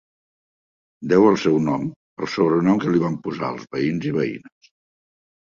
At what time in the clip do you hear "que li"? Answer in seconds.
2.85-3.03